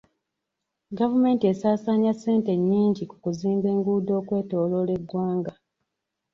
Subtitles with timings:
[0.97, 5.53] Gavumenti esaasaanya ssente nnyinji ku kuzimba enguudo okwetooloola eggwanga.